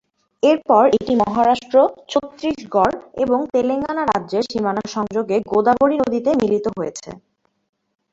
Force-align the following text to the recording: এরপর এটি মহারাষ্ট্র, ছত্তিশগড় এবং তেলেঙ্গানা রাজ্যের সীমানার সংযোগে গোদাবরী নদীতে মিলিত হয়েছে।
এরপর 0.43 0.83
এটি 0.97 1.13
মহারাষ্ট্র, 1.21 1.75
ছত্তিশগড় 2.11 2.93
এবং 3.23 3.39
তেলেঙ্গানা 3.53 4.03
রাজ্যের 4.05 4.43
সীমানার 4.51 4.87
সংযোগে 4.95 5.37
গোদাবরী 5.51 5.95
নদীতে 6.01 6.31
মিলিত 6.41 6.65
হয়েছে। 6.77 7.09